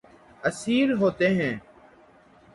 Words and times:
اسیر 0.43 0.87
ہوتے 0.99 1.27
ہیں 1.35 1.53